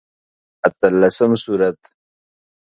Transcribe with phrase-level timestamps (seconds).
[0.67, 1.91] اتلسم سورت دی.